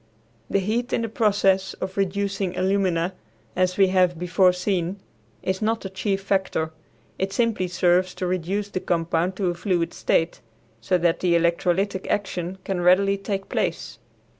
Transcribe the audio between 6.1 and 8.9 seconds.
factor; it simply serves to reduce the